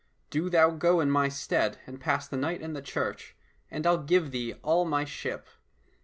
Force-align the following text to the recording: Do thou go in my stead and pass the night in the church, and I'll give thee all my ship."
Do 0.31 0.49
thou 0.49 0.71
go 0.71 0.99
in 0.99 1.11
my 1.11 1.29
stead 1.29 1.77
and 1.85 2.01
pass 2.01 2.27
the 2.27 2.35
night 2.35 2.59
in 2.59 2.73
the 2.73 2.81
church, 2.81 3.35
and 3.69 3.85
I'll 3.85 4.01
give 4.01 4.31
thee 4.31 4.55
all 4.63 4.83
my 4.83 5.05
ship." 5.05 5.45